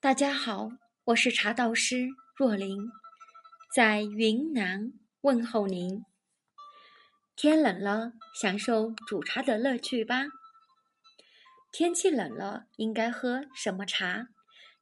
[0.00, 0.70] 大家好，
[1.06, 2.88] 我是茶道师若琳，
[3.74, 4.92] 在云南
[5.22, 6.04] 问候您。
[7.34, 10.26] 天冷了，享受煮茶的乐趣吧。
[11.72, 14.28] 天气冷了，应该喝什么茶？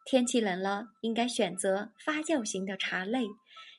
[0.04, 3.24] 天气冷了，应该选择发酵型的茶类，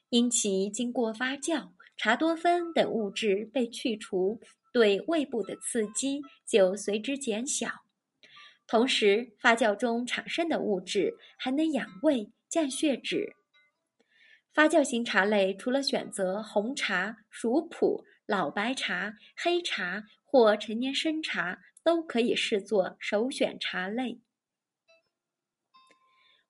[0.09, 4.41] 因其经过发酵，茶多酚等物质被去除，
[4.73, 7.83] 对胃部的刺激就随之减小。
[8.67, 13.33] 同时，发酵中产生的物质还能养胃、降血脂。
[14.53, 24.19] 发酵型茶类除了选择红茶、熟普、老白茶、黑茶或陈年生茶，都可以视作首选茶类。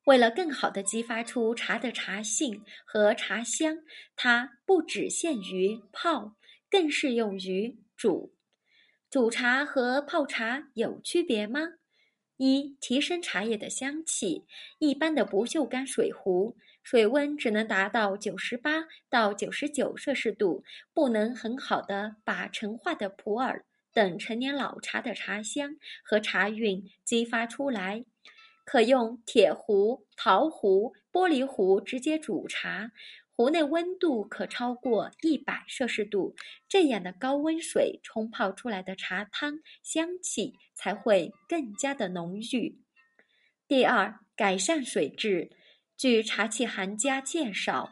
[0.05, 3.79] 为了更好地激发出茶的茶性和茶香，
[4.15, 6.37] 它不只限于泡，
[6.71, 8.33] 更适用于煮。
[9.09, 11.59] 煮茶和泡茶有区别吗？
[12.37, 14.45] 一、提升茶叶的香气。
[14.79, 20.63] 一般的不锈钢水壶，水温只能达到九十八到九十九摄氏度，
[20.93, 28.05] 不能很好的把陈化的普洱等陈年老茶的茶香和茶韵激发出来。
[28.63, 32.91] 可用铁壶、陶壶、玻璃壶直接煮茶。
[33.37, 36.35] 壶内温度可超过一百摄氏度，
[36.67, 42.79] 这样的高温水冲泡出来的茶汤香气才会更加的浓郁。
[43.67, 45.51] 第二，改善水质。
[45.95, 47.91] 据茶器行家介绍，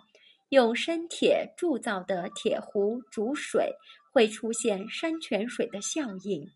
[0.49, 3.75] 用生铁铸造的铁壶煮水
[4.11, 6.49] 会出现山泉水的效应，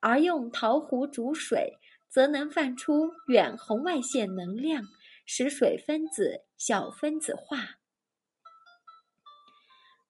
[0.00, 4.82] 而用陶壶煮水则能放出远红外线能量，
[5.24, 7.77] 使水分子小分子化。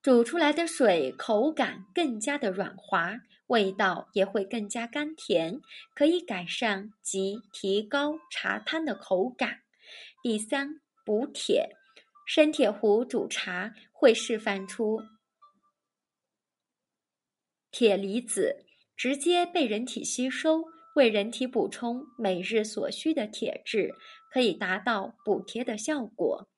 [0.08, 5.60] 煮出来的水口感更加的软滑，味道也会更加甘甜，
[5.94, 9.64] 可以改善及提高茶汤的口感。
[10.22, 11.76] 第三，补铁，
[12.26, 15.02] 生铁壶煮茶会释放出
[17.70, 18.64] 铁离子，
[18.96, 23.92] 直接被人体吸收，为人体补充每日所需的铁质，
[24.32, 26.48] 可以达到补铁的效果。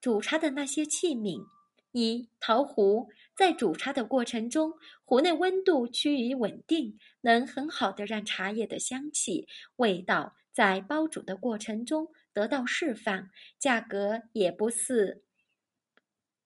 [0.00, 1.44] 煮茶的那些器皿。
[1.92, 4.72] 一陶壶在煮茶的过程中，
[5.04, 15.22] 壶内温度趋于稳定，能很好的让茶叶的香气、味道在煲煮的过程中得到释放，价格也不似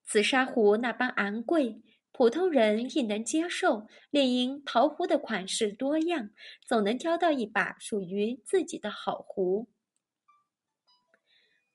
[0.04, 1.80] 紫砂壶那般昂贵，
[2.12, 3.86] 普通人亦能接受。
[4.10, 6.30] 另因陶壶的款式多样，
[6.66, 9.68] 总能挑到一把属于自己的好壶。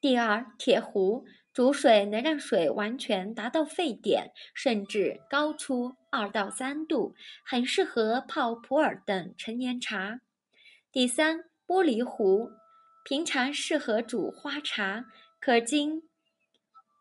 [0.01, 1.25] 第二，铁壶。
[1.53, 7.13] 煮水能让水完全达到沸点，甚至高出二到三度，
[7.45, 10.21] 很适合泡普洱等陈年茶。
[10.93, 12.49] 第三，玻璃壶，
[13.03, 15.03] 平常适合煮花茶，
[15.41, 16.03] 可经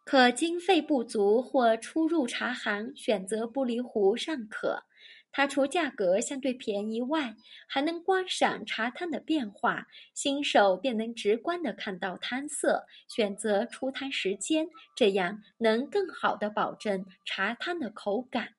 [0.05, 4.83] 可经费不足或初入茶行选择玻璃壶尚可。
[5.33, 7.37] 它除价格相对便宜外，
[7.69, 18.55] 还能观赏茶汤的变化，新手便能直观的看到汤色，选择出汤时间，这样能更好的保证茶汤的口感。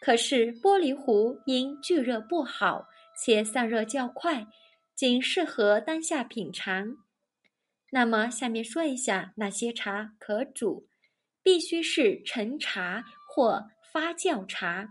[0.00, 4.46] 可是玻璃壶因聚热不好，且散热较快，
[4.94, 6.96] 仅适合当下品尝。
[7.90, 10.88] 那么下面说一下哪些茶可煮，
[11.42, 14.88] 必须是陈茶或发酵茶。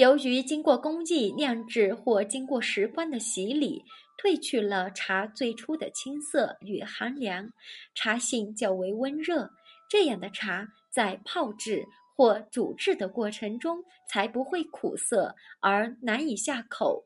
[0.00, 3.84] 由于经过工艺酿制或经过时光的洗礼，
[4.16, 7.50] 褪去了茶最初的青涩与寒凉，
[7.94, 9.50] 茶性较为温热。
[9.90, 17.04] 这样的茶在泡制或煮制的过程中才不会苦涩而难以下口。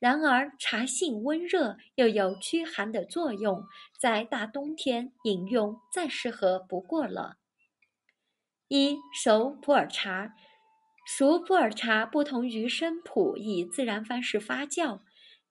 [0.00, 3.62] 然而，茶性温热又有驱寒的作用，
[4.00, 7.36] 在大冬天饮用再适合不过了。
[8.66, 10.34] 一熟普洱茶。
[11.08, 14.98] 熟普洱茶不同于生普以自然方式发酵，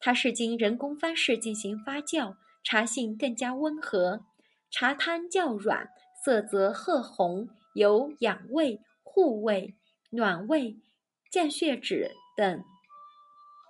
[0.01, 4.25] 它是经人工方式进行发酵，茶性更加温和，
[4.69, 5.90] 茶汤较软，
[6.22, 9.73] 色泽褐红，有养胃、护胃、
[10.09, 10.75] 暖胃、
[11.31, 12.61] 降血脂等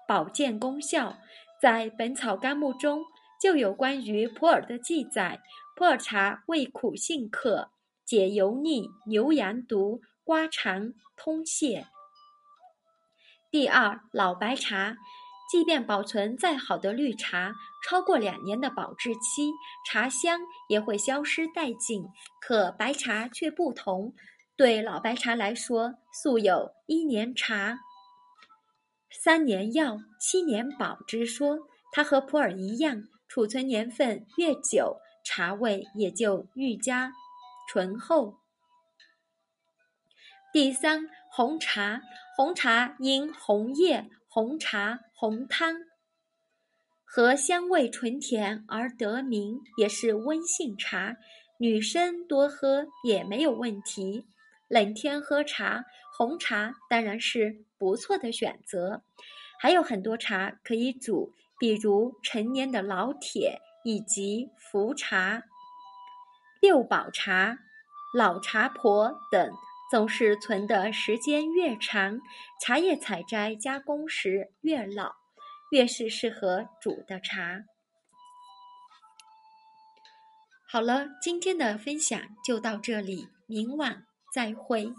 [0.08, 1.20] 保健功效。
[1.62, 3.04] 在《本草纲目》中
[3.40, 5.40] 就有关于普洱的记载：
[5.76, 7.70] 普洱茶味苦性渴，
[8.04, 10.02] 解油腻、牛羊毒。
[10.26, 11.88] 刮肠通泄。
[13.52, 14.98] 第二，老白茶，
[15.52, 17.54] 即便保存再好的绿茶，
[17.88, 19.52] 超过两年的保质期，
[19.88, 22.04] 茶香也会消失殆尽。
[22.42, 24.16] 可白茶却不同，
[24.58, 27.78] 对老白茶来说，素有一年茶、
[29.12, 31.60] 三年药、七年保之说。
[31.92, 37.14] 它和普洱一样，储存年份越久，茶味也就愈加
[37.70, 38.40] 醇厚。
[40.56, 42.02] 第三，红茶，
[42.38, 45.76] 红茶因红叶、红茶、红汤
[47.04, 51.18] 和香味醇甜而得名，也是温性茶，
[51.60, 54.26] 女生多喝也没有问题。
[54.70, 55.84] 冷天喝茶，
[56.18, 59.04] 红茶当然是不错的选择。
[59.60, 65.44] 还有很多茶可以煮，比如陈年的老铁以及茯茶、
[66.62, 67.58] 六宝茶、
[68.18, 69.52] 老茶婆等。
[69.92, 72.20] 总是存的时间越长，
[72.62, 75.14] 茶叶采摘加工时越老，
[75.72, 77.64] 越是适合煮的茶。
[80.68, 84.92] 好了，今天的分享就到这里，明晚再会。